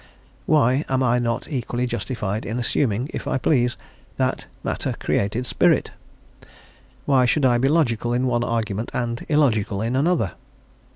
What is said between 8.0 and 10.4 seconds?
in one argument and illogical in another?